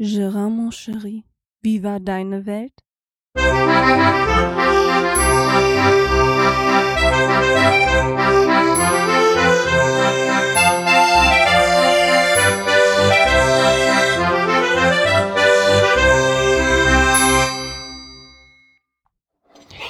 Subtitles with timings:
[0.00, 1.24] Gérard, mon chéri,
[1.60, 2.70] wie war deine Welt?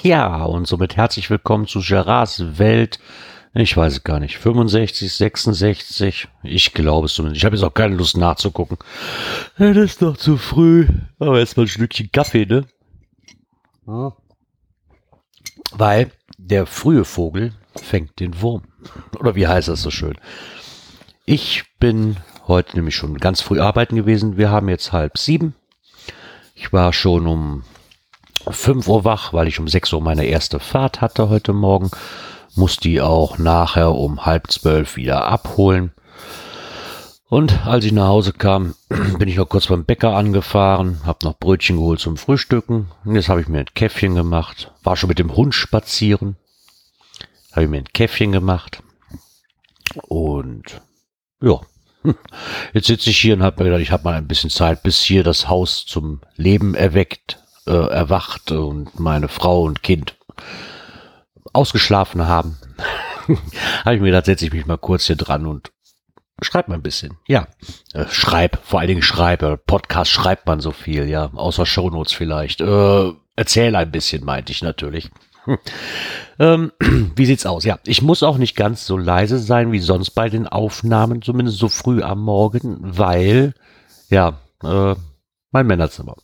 [0.03, 2.99] Ja, und somit herzlich willkommen zu Gerards Welt.
[3.55, 4.39] Ich weiß es gar nicht.
[4.39, 6.29] 65, 66.
[6.43, 7.39] Ich glaube es zumindest.
[7.39, 8.79] Ich habe jetzt auch keine Lust nachzugucken.
[9.59, 10.87] Ja, das ist noch zu früh.
[11.19, 12.67] Aber erstmal ein Stückchen Kaffee, ne?
[13.87, 14.13] Ja.
[15.73, 18.63] Weil der frühe Vogel fängt den Wurm.
[19.19, 20.17] Oder wie heißt das so schön?
[21.25, 24.37] Ich bin heute nämlich schon ganz früh arbeiten gewesen.
[24.37, 25.55] Wir haben jetzt halb sieben.
[26.55, 27.65] Ich war schon um
[28.49, 31.91] 5 Uhr wach, weil ich um 6 Uhr meine erste Fahrt hatte heute Morgen.
[32.59, 35.93] Muss die auch nachher um halb zwölf wieder abholen.
[37.29, 41.39] Und als ich nach Hause kam, bin ich noch kurz beim Bäcker angefahren, habe noch
[41.39, 42.89] Brötchen geholt zum Frühstücken.
[43.05, 44.73] Und jetzt habe ich mir ein Käffchen gemacht.
[44.83, 46.37] War schon mit dem Hund spazieren.
[47.53, 48.83] Habe ich mir ein Käffchen gemacht.
[50.09, 50.81] Und
[51.41, 51.61] ja,
[52.73, 55.01] jetzt sitze ich hier und habe mir gedacht, ich habe mal ein bisschen Zeit, bis
[55.01, 60.17] hier das Haus zum Leben erweckt äh, erwacht und meine Frau und Kind
[61.59, 62.57] ausgeschlafen haben,
[63.85, 65.73] habe ich mir gedacht, setze ich mich mal kurz hier dran und
[66.41, 67.17] schreib mal ein bisschen.
[67.27, 67.49] Ja,
[67.95, 69.43] äh, schreib, vor allen Dingen schreib.
[69.43, 72.61] Äh, Podcast schreibt man so viel, ja, außer Shownotes vielleicht.
[72.61, 75.11] Äh, erzähl ein bisschen, meinte ich natürlich.
[76.39, 76.71] ähm,
[77.17, 77.65] wie sieht's aus?
[77.65, 81.59] Ja, ich muss auch nicht ganz so leise sein wie sonst bei den Aufnahmen, zumindest
[81.59, 83.53] so früh am Morgen, weil,
[84.11, 84.95] ja, äh,
[85.51, 86.15] mein Männerzimmer.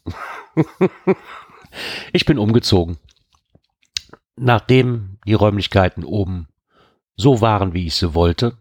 [2.12, 2.98] ich bin umgezogen.
[4.36, 6.48] Nachdem die Räumlichkeiten oben
[7.16, 8.56] so waren, wie ich sie wollte,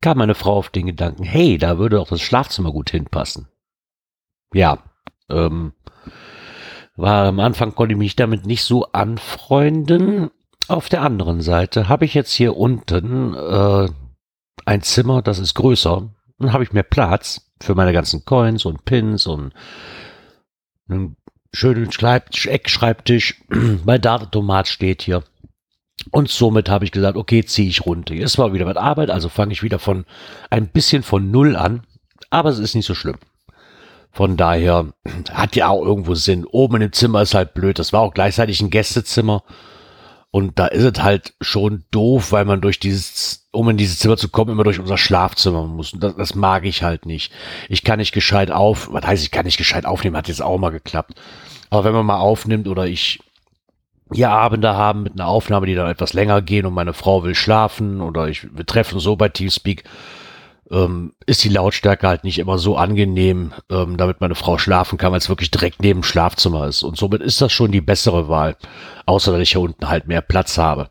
[0.00, 3.48] kam meine Frau auf den Gedanken, hey, da würde doch das Schlafzimmer gut hinpassen.
[4.52, 4.78] Ja,
[5.30, 5.72] ähm,
[6.96, 10.30] war am Anfang konnte ich mich damit nicht so anfreunden.
[10.68, 13.88] Auf der anderen Seite habe ich jetzt hier unten äh,
[14.64, 16.08] ein Zimmer, das ist größer.
[16.38, 19.52] Dann habe ich mehr Platz für meine ganzen Coins und Pins und
[20.88, 21.16] einen
[21.56, 23.42] schönen Eckschreibtisch.
[23.84, 25.24] mein Datenautomat steht hier.
[26.10, 28.14] Und somit habe ich gesagt, okay, ziehe ich runter.
[28.14, 30.04] Jetzt war wieder mit Arbeit, also fange ich wieder von
[30.50, 31.84] ein bisschen von Null an.
[32.28, 33.16] Aber es ist nicht so schlimm.
[34.12, 34.92] Von daher
[35.32, 36.44] hat ja auch irgendwo Sinn.
[36.44, 37.78] Oben im Zimmer ist halt blöd.
[37.78, 39.42] Das war auch gleichzeitig ein Gästezimmer.
[40.36, 44.18] Und da ist es halt schon doof, weil man durch dieses, um in dieses Zimmer
[44.18, 45.94] zu kommen, immer durch unser Schlafzimmer muss.
[45.94, 47.32] Und das, das mag ich halt nicht.
[47.70, 50.58] Ich kann nicht gescheit auf, was heißt, ich kann nicht gescheit aufnehmen, hat jetzt auch
[50.58, 51.14] mal geklappt.
[51.70, 53.18] Aber wenn man mal aufnimmt oder ich
[54.12, 57.34] hier Abende haben mit einer Aufnahme, die dann etwas länger gehen und meine Frau will
[57.34, 59.84] schlafen oder ich, wir treffen so bei Teamspeak,
[60.70, 65.12] ähm, ist die Lautstärke halt nicht immer so angenehm, ähm, damit meine Frau schlafen kann,
[65.12, 66.82] weil es wirklich direkt neben dem Schlafzimmer ist.
[66.82, 68.56] Und somit ist das schon die bessere Wahl,
[69.06, 70.90] außer dass ich hier unten halt mehr Platz habe.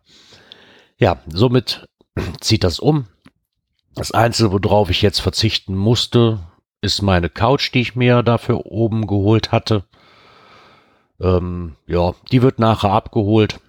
[0.98, 1.88] Ja, somit
[2.40, 3.08] zieht das um.
[3.96, 6.40] Das Einzige, worauf ich jetzt verzichten musste,
[6.82, 9.86] ist meine Couch, die ich mir dafür oben geholt hatte.
[11.20, 13.60] Ähm, ja, die wird nachher abgeholt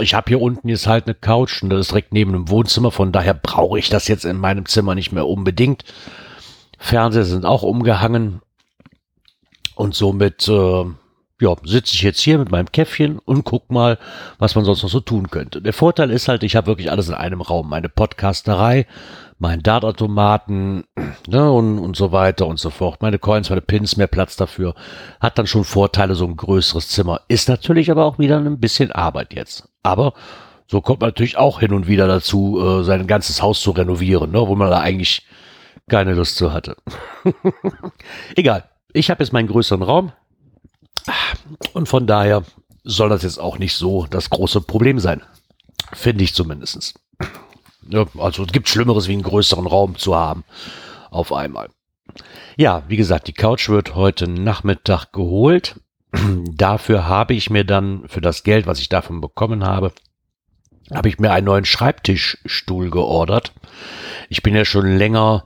[0.00, 2.90] ich habe hier unten jetzt halt eine Couch und das ist direkt neben dem Wohnzimmer,
[2.90, 5.84] von daher brauche ich das jetzt in meinem Zimmer nicht mehr unbedingt.
[6.78, 8.40] Fernseher sind auch umgehangen
[9.74, 10.84] und somit äh,
[11.40, 13.98] ja, sitze ich jetzt hier mit meinem Käffchen und guck mal,
[14.38, 15.62] was man sonst noch so tun könnte.
[15.62, 17.68] Der Vorteil ist halt, ich habe wirklich alles in einem Raum.
[17.68, 18.86] Meine Podcasterei,
[19.38, 20.84] meinen Dartautomaten
[21.26, 23.00] ne, und, und so weiter und so fort.
[23.00, 24.74] Meine Coins, meine Pins, mehr Platz dafür.
[25.18, 27.22] Hat dann schon Vorteile, so ein größeres Zimmer.
[27.28, 29.69] Ist natürlich aber auch wieder ein bisschen Arbeit jetzt.
[29.82, 30.14] Aber
[30.66, 34.30] so kommt man natürlich auch hin und wieder dazu, äh, sein ganzes Haus zu renovieren,
[34.30, 35.26] ne, wo man da eigentlich
[35.88, 36.76] keine Lust zu hatte.
[38.36, 38.64] Egal.
[38.92, 40.12] Ich habe jetzt meinen größeren Raum.
[41.72, 42.44] Und von daher
[42.84, 45.22] soll das jetzt auch nicht so das große Problem sein.
[45.92, 46.94] Finde ich zumindest.
[47.88, 50.44] Ja, also es gibt Schlimmeres, wie einen größeren Raum zu haben.
[51.10, 51.68] Auf einmal.
[52.56, 55.80] Ja, wie gesagt, die Couch wird heute Nachmittag geholt.
[56.12, 59.92] Dafür habe ich mir dann, für das Geld, was ich davon bekommen habe,
[60.92, 63.52] habe ich mir einen neuen Schreibtischstuhl geordert.
[64.28, 65.44] Ich bin ja schon länger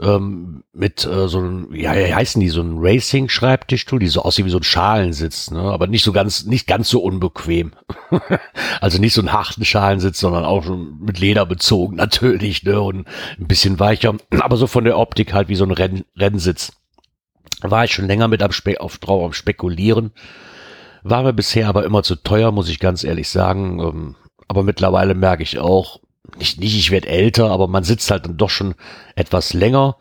[0.00, 4.46] ähm, mit äh, so einem, ja, wie heißen die, so ein Racing-Schreibtischstuhl, die so aussieht
[4.46, 5.60] wie so ein Schalensitz, ne?
[5.60, 7.72] aber nicht so ganz, nicht ganz so unbequem.
[8.80, 12.80] also nicht so ein harten Schalensitz, sondern auch schon mit Leder bezogen natürlich, ne?
[12.80, 13.06] und
[13.38, 16.72] ein bisschen weicher, aber so von der Optik halt wie so ein Renn Rennsitz.
[17.62, 20.12] War ich schon länger mit am Spe auf, drauf am Spekulieren.
[21.02, 23.80] War mir bisher aber immer zu teuer, muss ich ganz ehrlich sagen.
[23.80, 24.16] Ähm,
[24.48, 26.00] aber mittlerweile merke ich auch,
[26.38, 28.74] nicht, nicht ich werde älter, aber man sitzt halt dann doch schon
[29.16, 29.96] etwas länger.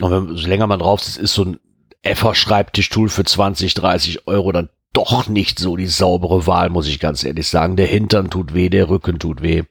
[0.00, 1.60] Und wenn, so länger man drauf sitzt, ist so ein
[2.02, 7.24] Effer-Schreibtischstuhl für 20, 30 Euro dann doch nicht so die saubere Wahl, muss ich ganz
[7.24, 7.76] ehrlich sagen.
[7.76, 9.64] Der Hintern tut weh, der Rücken tut weh.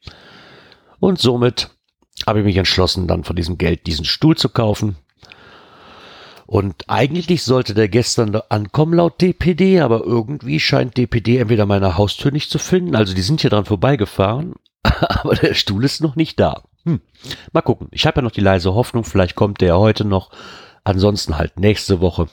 [0.99, 1.69] Und somit
[2.27, 4.97] habe ich mich entschlossen, dann von diesem Geld diesen Stuhl zu kaufen.
[6.53, 12.31] Und eigentlich sollte der gestern ankommen laut DPD, aber irgendwie scheint DPD entweder meine Haustür
[12.31, 12.95] nicht zu finden.
[12.95, 14.53] Also die sind hier dran vorbeigefahren,
[14.83, 16.61] aber der Stuhl ist noch nicht da.
[16.85, 17.01] Hm.
[17.53, 17.87] Mal gucken.
[17.89, 20.29] Ich habe ja noch die leise Hoffnung, vielleicht kommt der heute noch.
[20.83, 22.27] Ansonsten halt nächste Woche.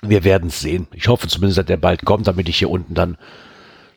[0.00, 0.88] Wir werden es sehen.
[0.94, 3.18] Ich hoffe zumindest, dass der bald kommt, damit ich hier unten dann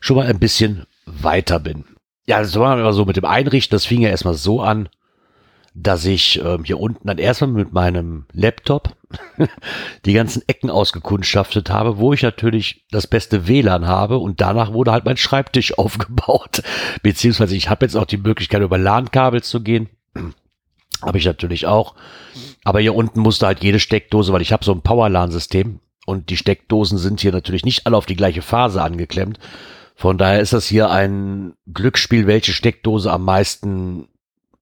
[0.02, 1.86] schon mal ein bisschen weiter bin.
[2.28, 3.74] Ja, das war immer so mit dem Einrichten.
[3.74, 4.90] Das fing ja erstmal so an,
[5.84, 8.96] dass ich ähm, hier unten dann erstmal mit meinem Laptop
[10.06, 14.92] die ganzen Ecken ausgekundschaftet habe, wo ich natürlich das beste WLAN habe und danach wurde
[14.92, 16.62] halt mein Schreibtisch aufgebaut.
[17.02, 19.90] Beziehungsweise ich habe jetzt auch die Möglichkeit, über LAN-Kabel zu gehen.
[21.02, 21.96] habe ich natürlich auch.
[22.66, 26.38] Aber hier unten musste halt jede Steckdose, weil ich habe so ein Power-LAN-System und die
[26.38, 29.40] Steckdosen sind hier natürlich nicht alle auf die gleiche Phase angeklemmt.
[29.96, 34.09] Von daher ist das hier ein Glücksspiel, welche Steckdose am meisten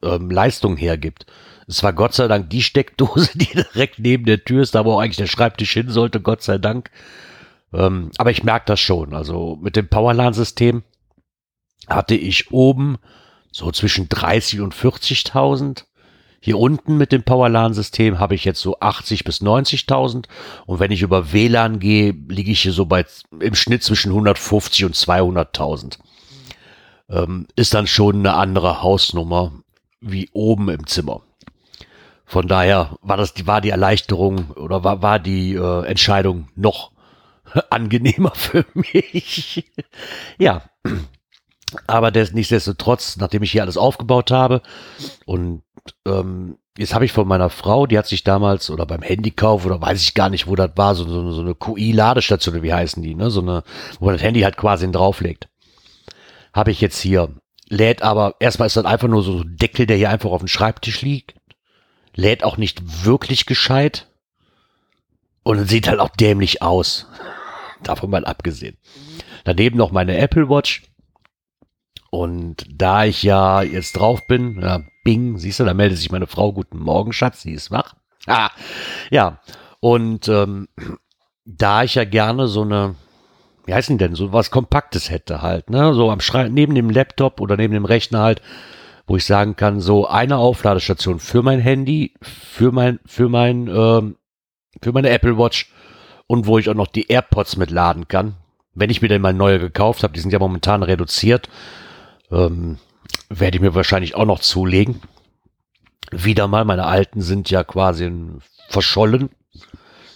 [0.03, 1.25] ähm, Leistung hergibt.
[1.67, 4.97] Es war Gott sei Dank die Steckdose, die direkt neben der Tür ist, da wo
[4.97, 6.91] eigentlich der Schreibtisch hin sollte, Gott sei Dank.
[7.73, 9.13] Ähm, aber ich merke das schon.
[9.13, 10.83] Also mit dem Powerlan-System
[11.87, 12.97] hatte ich oben
[13.51, 15.83] so zwischen 30 und 40.000.
[16.39, 20.25] Hier unten mit dem Powerlan-System habe ich jetzt so 80 bis 90.000.
[20.65, 23.05] Und wenn ich über WLAN gehe, liege ich hier so bei
[23.39, 25.97] im Schnitt zwischen 150 und 200.000.
[27.09, 29.51] Ähm, ist dann schon eine andere Hausnummer
[30.01, 31.21] wie oben im Zimmer.
[32.25, 36.91] Von daher war das die war die Erleichterung oder war war die äh, Entscheidung noch
[37.69, 39.71] angenehmer für mich.
[40.37, 40.63] ja,
[41.85, 44.61] aber des, nichtsdestotrotz, nachdem ich hier alles aufgebaut habe
[45.25, 45.63] und
[46.05, 49.81] ähm, jetzt habe ich von meiner Frau, die hat sich damals oder beim Handykauf oder
[49.81, 53.15] weiß ich gar nicht, wo das war, so, so, so eine QI-Ladestation, wie heißen die,
[53.15, 53.29] ne?
[53.29, 53.63] So eine,
[53.99, 55.49] wo man das Handy halt quasi drauflegt.
[56.53, 57.29] Habe ich jetzt hier
[57.69, 60.47] lädt aber, erstmal ist das einfach nur so ein Deckel, der hier einfach auf dem
[60.47, 61.35] Schreibtisch liegt.
[62.15, 64.07] Lädt auch nicht wirklich gescheit.
[65.43, 67.07] Und sieht halt auch dämlich aus.
[67.83, 68.77] Davon mal abgesehen.
[69.43, 70.83] Daneben noch meine Apple Watch.
[72.09, 76.27] Und da ich ja jetzt drauf bin, ja, bing, siehst du, da meldet sich meine
[76.27, 77.95] Frau, guten Morgen, Schatz, sie ist wach.
[78.25, 78.49] Ah,
[79.11, 79.39] ja,
[79.79, 80.67] und ähm,
[81.45, 82.95] da ich ja gerne so eine
[83.67, 85.93] wie heißen denn, so was Kompaktes hätte halt, ne?
[85.93, 88.41] So am Schrein, neben dem Laptop oder neben dem Rechner halt,
[89.05, 94.15] wo ich sagen kann, so eine Aufladestation für mein Handy, für mein, für mein, ähm,
[94.81, 95.69] für meine Apple Watch
[96.27, 98.35] und wo ich auch noch die AirPods mitladen kann.
[98.73, 101.49] Wenn ich mir denn mal neue gekauft habe, die sind ja momentan reduziert,
[102.31, 102.77] ähm,
[103.29, 105.01] werde ich mir wahrscheinlich auch noch zulegen.
[106.11, 108.09] Wieder mal, meine alten sind ja quasi
[108.69, 109.29] verschollen,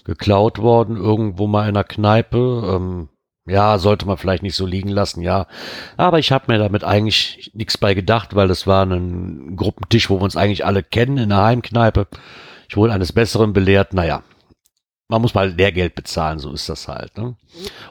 [0.05, 2.77] geklaut worden, irgendwo mal in einer Kneipe.
[2.77, 3.09] Ähm,
[3.51, 5.47] ja, sollte man vielleicht nicht so liegen lassen, ja.
[5.97, 10.19] Aber ich habe mir damit eigentlich nichts bei gedacht, weil das war ein Gruppentisch, wo
[10.19, 12.07] wir uns eigentlich alle kennen in der Heimkneipe.
[12.69, 14.23] Ich wurde eines Besseren belehrt, naja.
[15.09, 17.17] Man muss mal Lehrgeld bezahlen, so ist das halt.
[17.17, 17.35] Ne?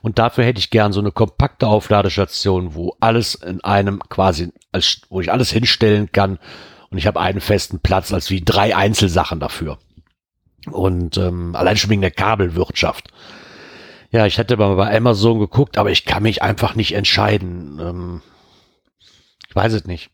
[0.00, 5.02] Und dafür hätte ich gern so eine kompakte Aufladestation, wo alles in einem quasi, als,
[5.10, 6.38] wo ich alles hinstellen kann.
[6.88, 9.78] Und ich habe einen festen Platz, als wie drei Einzelsachen dafür.
[10.70, 13.12] Und ähm, allein schon wegen der Kabelwirtschaft.
[14.10, 17.78] Ja, ich hätte mal bei Amazon geguckt, aber ich kann mich einfach nicht entscheiden.
[17.80, 18.22] Ähm,
[19.48, 20.10] ich weiß es nicht.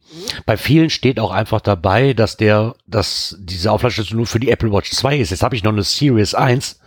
[0.46, 4.72] Bei vielen steht auch einfach dabei, dass der, dass diese Aufladestation nur für die Apple
[4.72, 5.30] Watch 2 ist.
[5.30, 6.80] Jetzt habe ich noch eine Series 1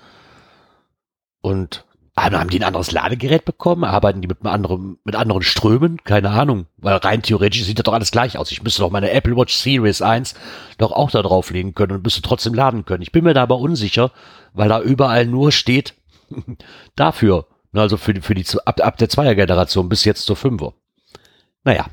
[1.41, 1.85] und
[2.15, 3.83] ah, haben die ein anderes Ladegerät bekommen?
[3.83, 6.03] Arbeiten die mit einem anderen, mit anderen Strömen?
[6.03, 6.65] Keine Ahnung.
[6.77, 8.51] Weil rein theoretisch sieht das doch alles gleich aus.
[8.51, 10.33] Ich müsste doch meine Apple Watch Series 1
[10.79, 13.03] doch auch da drauflegen können und müsste trotzdem laden können.
[13.03, 14.11] Ich bin mir da aber unsicher,
[14.53, 15.93] weil da überall nur steht
[16.95, 20.73] Dafür, also für die, für die ab, ab der Zweiergeneration bis jetzt zur Fünfer.
[21.63, 21.87] Naja,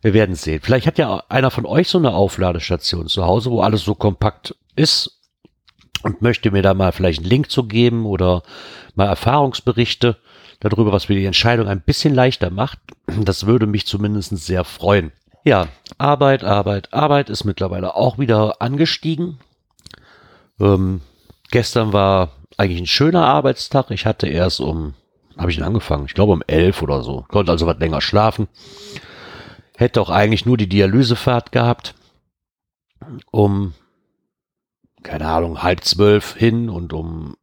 [0.00, 0.60] wir werden sehen.
[0.62, 4.54] Vielleicht hat ja einer von euch so eine Aufladestation zu Hause, wo alles so kompakt
[4.76, 5.18] ist
[6.02, 8.42] und möchte mir da mal vielleicht einen Link zu geben oder
[8.94, 10.16] mal Erfahrungsberichte
[10.60, 12.78] darüber, was mir die Entscheidung ein bisschen leichter macht.
[13.06, 15.12] Das würde mich zumindest sehr freuen.
[15.44, 15.68] Ja,
[15.98, 19.38] Arbeit, Arbeit, Arbeit ist mittlerweile auch wieder angestiegen.
[20.60, 21.00] Ähm,
[21.50, 23.90] gestern war eigentlich ein schöner Arbeitstag.
[23.90, 24.94] Ich hatte erst um,
[25.36, 26.06] habe ich ihn angefangen?
[26.06, 27.24] Ich glaube um elf oder so.
[27.28, 28.48] Konnte also was länger schlafen.
[29.76, 31.94] Hätte auch eigentlich nur die Dialysefahrt gehabt.
[33.30, 33.74] Um,
[35.02, 37.36] keine Ahnung, halb zwölf hin und um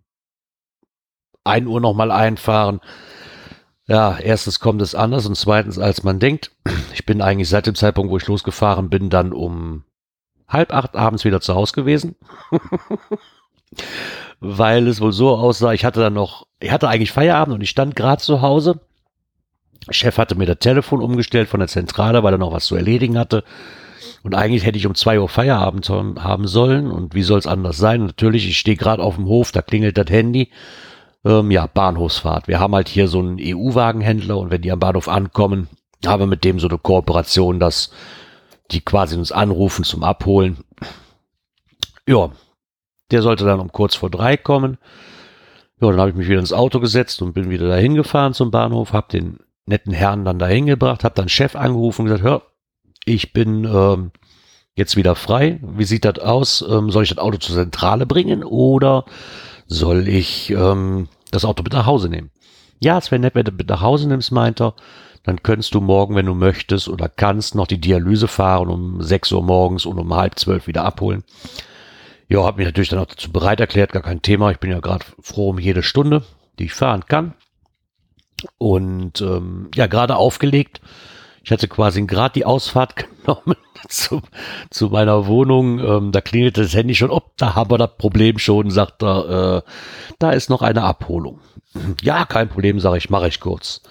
[1.45, 2.81] ein Uhr nochmal einfahren.
[3.87, 6.51] Ja, erstens kommt es anders und zweitens, als man denkt.
[6.93, 9.83] Ich bin eigentlich seit dem Zeitpunkt, wo ich losgefahren bin, dann um
[10.47, 12.15] halb acht abends wieder zu Hause gewesen.
[14.39, 17.69] Weil es wohl so aussah, ich hatte dann noch, ich hatte eigentlich Feierabend und ich
[17.69, 18.79] stand gerade zu Hause.
[19.89, 23.17] Chef hatte mir das Telefon umgestellt von der Zentrale, weil er noch was zu erledigen
[23.17, 23.43] hatte.
[24.23, 26.89] Und eigentlich hätte ich um zwei Uhr Feierabend haben sollen.
[26.89, 28.05] Und wie soll es anders sein?
[28.05, 30.49] Natürlich, ich stehe gerade auf dem Hof, da klingelt das Handy.
[31.23, 32.47] Ähm, ja, Bahnhofsfahrt.
[32.47, 35.69] Wir haben halt hier so einen EU-Wagenhändler und wenn die am Bahnhof ankommen,
[36.05, 37.91] haben wir mit dem so eine Kooperation, dass
[38.71, 40.57] die quasi uns anrufen zum Abholen.
[42.07, 42.31] Ja,
[43.11, 44.77] der sollte dann um kurz vor drei kommen.
[45.81, 48.51] Ja, dann habe ich mich wieder ins Auto gesetzt und bin wieder dahin gefahren zum
[48.51, 52.43] Bahnhof, habe den netten Herrn dann dahin gebracht, habe dann Chef angerufen und gesagt, hör,
[53.05, 54.11] ich bin ähm,
[54.75, 55.59] jetzt wieder frei.
[55.61, 56.63] Wie sieht das aus?
[56.67, 59.05] Ähm, soll ich das Auto zur Zentrale bringen oder
[59.67, 62.31] soll ich ähm, das Auto mit nach Hause nehmen?
[62.79, 64.75] Ja, es wäre nett, wenn du mit nach Hause nimmst, meint er.
[65.23, 69.31] Dann könntest du morgen, wenn du möchtest oder kannst, noch die Dialyse fahren um 6
[69.31, 71.23] Uhr morgens und um halb zwölf wieder abholen.
[72.27, 74.51] Ja, habe mich natürlich dann auch dazu bereit erklärt, gar kein Thema.
[74.51, 76.23] Ich bin ja gerade froh um jede Stunde,
[76.57, 77.33] die ich fahren kann.
[78.57, 80.81] Und ähm, ja, gerade aufgelegt.
[81.43, 83.55] Ich hatte quasi gerade die Ausfahrt genommen
[83.87, 84.21] zu,
[84.71, 85.79] zu meiner Wohnung.
[85.79, 89.63] Ähm, da klingelte das Handy schon, ob da haben wir das Problem schon, sagt er,
[89.63, 89.71] äh,
[90.17, 91.39] da ist noch eine Abholung.
[92.01, 93.81] Ja, kein Problem, sage ich, mache ich kurz.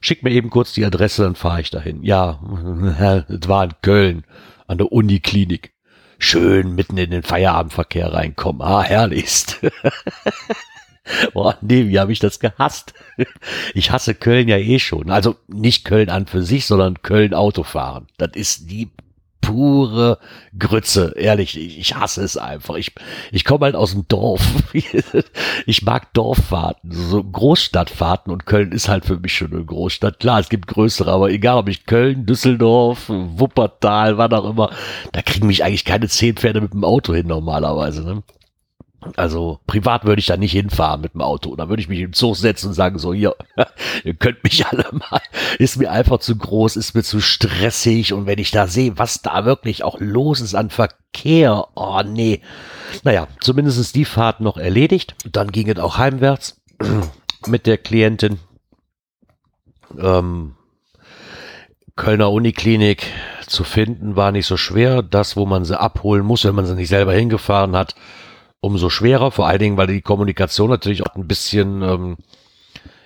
[0.00, 2.02] Schick mir eben kurz die Adresse, dann fahre ich dahin.
[2.02, 2.40] Ja,
[3.28, 4.24] es war in Köln
[4.66, 5.73] an der Uniklinik
[6.18, 8.62] schön mitten in den Feierabendverkehr reinkommen.
[8.62, 9.60] Ah, herrlichst.
[11.34, 12.94] Boah, nee, wie habe ich das gehasst?
[13.74, 15.10] Ich hasse Köln ja eh schon.
[15.10, 18.06] Also nicht Köln an für sich, sondern Köln Autofahren.
[18.16, 18.90] Das ist die
[19.44, 20.18] pure
[20.58, 22.76] Grütze, ehrlich, ich, ich hasse es einfach.
[22.76, 22.92] Ich,
[23.30, 24.42] ich komme halt aus dem Dorf.
[25.66, 30.20] ich mag Dorffahrten, so Großstadtfahrten und Köln ist halt für mich schon eine Großstadt.
[30.20, 34.70] Klar, es gibt größere, aber egal ob ich Köln, Düsseldorf, Wuppertal, wann auch immer,
[35.12, 38.04] da kriegen mich eigentlich keine zehn Pferde mit dem Auto hin normalerweise.
[38.04, 38.22] Ne?
[39.16, 41.54] Also privat würde ich da nicht hinfahren mit dem Auto.
[41.56, 43.36] Da würde ich mich im Zug setzen und sagen, so, hier,
[44.04, 45.20] ihr könnt mich alle mal.
[45.58, 48.12] Ist mir einfach zu groß, ist mir zu stressig.
[48.12, 52.40] Und wenn ich da sehe, was da wirklich auch los ist an Verkehr, oh nee.
[53.02, 55.14] Naja, zumindest ist die Fahrt noch erledigt.
[55.30, 56.60] Dann ging es auch heimwärts
[57.46, 58.38] mit der Klientin.
[59.98, 60.54] Ähm,
[61.96, 63.06] Kölner Uniklinik
[63.46, 65.02] zu finden war nicht so schwer.
[65.02, 67.94] Das, wo man sie abholen muss, wenn man sie nicht selber hingefahren hat,
[68.64, 72.16] umso schwerer, vor allen Dingen, weil die Kommunikation natürlich auch ein bisschen ähm,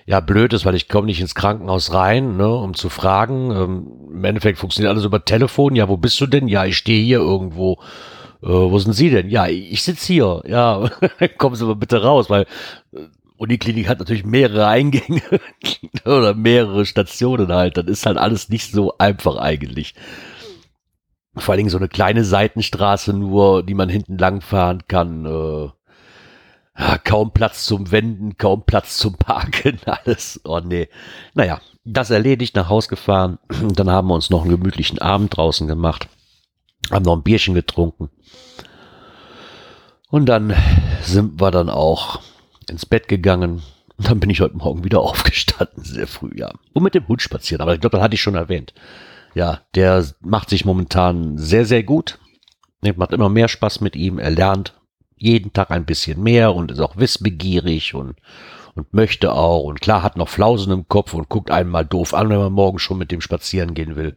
[0.05, 3.51] ja blöd ist, weil ich komme nicht ins Krankenhaus rein, ne, um zu fragen.
[3.51, 5.75] Ähm, Im Endeffekt funktioniert alles über Telefon.
[5.75, 6.47] Ja, wo bist du denn?
[6.47, 7.73] Ja, ich stehe hier irgendwo.
[8.41, 9.29] Äh, wo sind Sie denn?
[9.29, 10.41] Ja, ich sitze hier.
[10.47, 10.89] Ja,
[11.37, 12.47] kommen Sie mal bitte raus, weil
[12.93, 12.99] äh,
[13.37, 15.21] Uniklinik hat natürlich mehrere Eingänge
[16.05, 17.77] oder mehrere Stationen halt.
[17.77, 19.93] Das ist halt alles nicht so einfach eigentlich
[21.35, 25.25] vor allen Dingen so eine kleine Seitenstraße nur, die man hinten langfahren kann.
[25.25, 25.69] Äh,
[27.03, 30.41] kaum Platz zum Wenden, kaum Platz zum Parken, alles.
[30.43, 30.89] Oh nee.
[31.33, 33.37] Naja, das erledigt, nach Haus gefahren.
[33.73, 36.07] Dann haben wir uns noch einen gemütlichen Abend draußen gemacht.
[36.91, 38.09] Haben noch ein Bierchen getrunken.
[40.09, 40.55] Und dann
[41.03, 42.19] sind wir dann auch
[42.67, 43.61] ins Bett gegangen.
[43.97, 46.51] Und dann bin ich heute Morgen wieder aufgestanden, sehr früh, ja.
[46.73, 48.73] Und mit dem Hund spazieren, aber ich glaube, das hatte ich schon erwähnt
[49.33, 52.19] ja, der macht sich momentan sehr, sehr gut.
[52.95, 54.19] Macht immer mehr Spaß mit ihm.
[54.19, 54.73] Er lernt
[55.17, 58.15] jeden Tag ein bisschen mehr und ist auch wissbegierig und,
[58.75, 59.63] und möchte auch.
[59.63, 62.53] Und klar, hat noch Flausen im Kopf und guckt einen mal doof an, wenn man
[62.53, 64.15] morgen schon mit dem spazieren gehen will.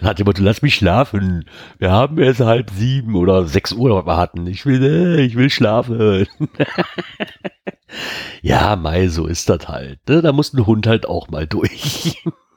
[0.00, 1.44] Dann hat jemand, lass mich schlafen.
[1.78, 4.46] Wir haben erst halb sieben oder sechs Uhr, was wir hatten.
[4.46, 6.26] Ich will, äh, ich will schlafen.
[8.42, 9.98] ja, Mai, so ist das halt.
[10.08, 10.22] Ne?
[10.22, 12.22] Da muss ein Hund halt auch mal durch.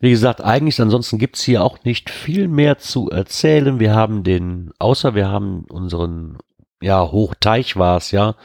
[0.00, 3.80] Wie gesagt, eigentlich ansonsten gibt's hier auch nicht viel mehr zu erzählen.
[3.80, 6.38] Wir haben den, außer wir haben unseren,
[6.80, 8.36] ja, Hochteich war's ja.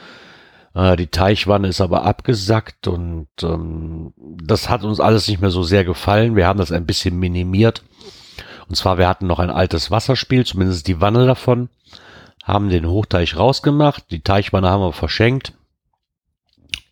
[0.74, 5.62] Äh, die Teichwanne ist aber abgesackt und ähm, das hat uns alles nicht mehr so
[5.62, 6.34] sehr gefallen.
[6.34, 7.84] Wir haben das ein bisschen minimiert.
[8.68, 11.68] Und zwar, wir hatten noch ein altes Wasserspiel, zumindest die Wanne davon,
[12.42, 15.52] haben den Hochteich rausgemacht, die Teichwanne haben wir verschenkt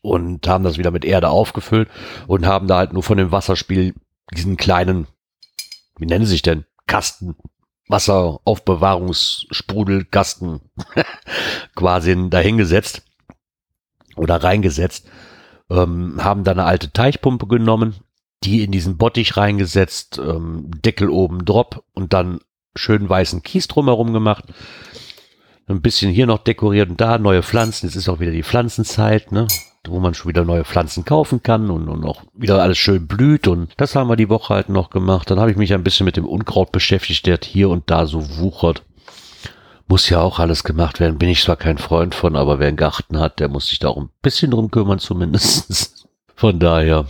[0.03, 1.89] und haben das wieder mit Erde aufgefüllt
[2.27, 3.95] und haben da halt nur von dem Wasserspiel
[4.35, 5.07] diesen kleinen,
[5.99, 6.65] wie nennen sie sich denn?
[6.87, 7.37] Kasten,
[7.89, 10.61] Wasseraufbewahrungssprudelkasten
[11.75, 13.03] quasi dahingesetzt
[14.17, 15.07] oder reingesetzt,
[15.71, 17.97] ähm, haben da eine alte Teichpumpe genommen,
[18.45, 22.41] die in diesen Bottich reingesetzt, ähm, Deckel oben drop und dann
[22.75, 24.45] schön weißen Kies drumherum gemacht.
[25.67, 27.87] Ein bisschen hier noch dekoriert und da neue Pflanzen.
[27.87, 29.47] Jetzt ist auch wieder die Pflanzenzeit, ne?
[29.89, 33.49] Wo man schon wieder neue Pflanzen kaufen kann und, und auch wieder alles schön blüht.
[33.49, 35.31] Und das haben wir die Woche halt noch gemacht.
[35.31, 38.39] Dann habe ich mich ein bisschen mit dem Unkraut beschäftigt, der hier und da so
[38.39, 38.85] wuchert.
[39.89, 41.19] muss ja auch alles gemacht werden.
[41.19, 43.89] Bin ich zwar kein Freund von, aber wer einen Garten hat, der muss sich da
[43.89, 46.07] auch ein bisschen drum kümmern zumindest.
[46.35, 47.07] Von daher,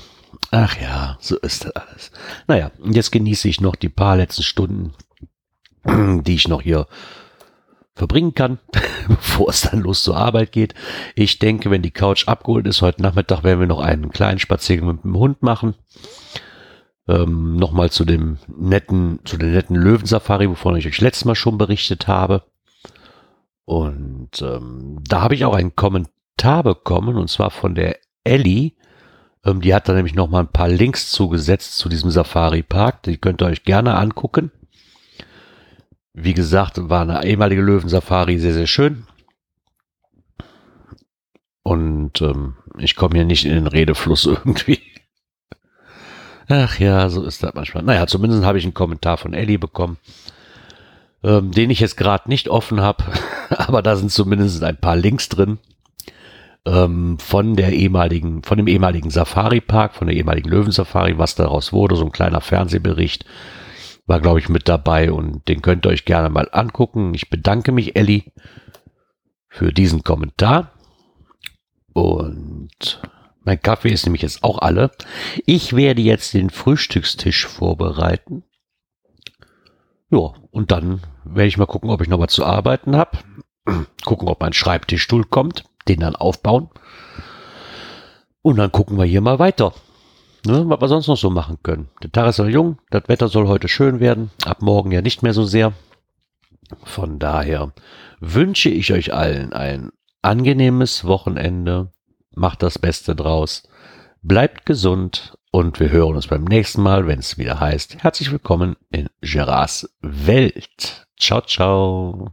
[0.51, 2.11] ach ja, so ist das alles.
[2.49, 4.95] Naja, jetzt genieße ich noch die paar letzten Stunden,
[6.23, 6.87] die ich noch hier
[7.95, 8.59] verbringen kann,
[9.09, 10.75] bevor es dann los zur Arbeit geht.
[11.15, 14.89] Ich denke, wenn die Couch abgeholt ist, heute Nachmittag werden wir noch einen kleinen Spaziergang
[14.89, 15.75] mit dem Hund machen.
[17.09, 21.59] Ähm, Nochmal zu dem netten, zu der netten Löwensafari, wovon ich euch letztes Mal schon
[21.59, 22.45] berichtet habe.
[23.65, 28.73] Und ähm, da habe ich auch einen Kommentar bekommen, und zwar von der Ellie.
[29.45, 33.03] Ähm, die hat da nämlich nochmal ein paar Links zugesetzt zu diesem Safari-Park.
[33.05, 34.51] Die könnt ihr euch gerne angucken.
[36.15, 39.07] Wie gesagt, war eine ehemalige Löwensafari sehr, sehr schön.
[41.63, 44.81] Und ähm, ich komme hier nicht in den Redefluss irgendwie.
[46.49, 47.83] Ach ja, so ist das manchmal.
[47.83, 49.97] Naja, zumindest habe ich einen Kommentar von Ellie bekommen,
[51.23, 53.05] ähm, den ich jetzt gerade nicht offen habe,
[53.51, 55.59] aber da sind zumindest ein paar Links drin
[56.67, 61.97] ähm, von der ehemaligen, von dem ehemaligen Safari-Park, von der ehemaligen Löwensafari, was daraus wurde,
[61.97, 63.25] so ein kleiner Fernsehbericht
[64.07, 67.15] war, glaube ich, mit dabei und den könnt ihr euch gerne mal angucken.
[67.15, 68.33] Ich bedanke mich, Elli,
[69.49, 70.73] für diesen Kommentar.
[71.93, 73.01] Und
[73.45, 74.91] mein Kaffee ist nämlich jetzt auch alle.
[75.47, 78.45] Ich werde jetzt den Frühstückstisch vorbereiten.
[80.11, 83.19] Ja, und dann werde ich mal gucken, ob ich noch was zu arbeiten habe.
[84.05, 85.65] gucken, ob mein Schreibtischstuhl kommt.
[85.89, 86.71] Den dann aufbauen.
[88.41, 89.75] Und dann gucken wir hier mal weiter.
[90.45, 91.89] Ne, was wir sonst noch so machen können.
[92.03, 95.23] Der Tag ist noch jung, das Wetter soll heute schön werden, ab morgen ja nicht
[95.23, 95.73] mehr so sehr.
[96.83, 97.73] Von daher
[98.21, 101.93] wünsche ich euch allen ein angenehmes Wochenende,
[102.35, 103.69] macht das Beste draus,
[104.23, 108.77] bleibt gesund und wir hören uns beim nächsten Mal, wenn es wieder heißt, herzlich willkommen
[108.91, 111.07] in Gerards Welt.
[111.17, 112.33] Ciao, ciao.